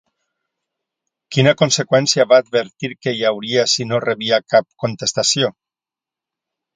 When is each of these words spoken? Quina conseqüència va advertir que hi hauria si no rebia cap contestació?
Quina 1.35 1.51
conseqüència 1.57 2.25
va 2.31 2.39
advertir 2.43 2.89
que 3.07 3.13
hi 3.17 3.21
hauria 3.31 3.65
si 3.75 3.87
no 3.91 3.99
rebia 4.07 4.39
cap 4.55 4.67
contestació? 4.85 5.51